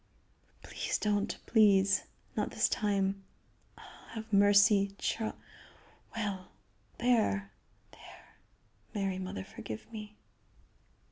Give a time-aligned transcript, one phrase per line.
[0.63, 2.05] "Please don't, please!
[2.35, 3.23] Not this time.
[3.77, 4.07] Ah!
[4.13, 5.35] have mercy, Charl
[6.15, 6.47] Well!
[6.97, 7.51] There!...
[7.91, 8.37] There!...
[8.95, 10.15] Mary mother, forgive me."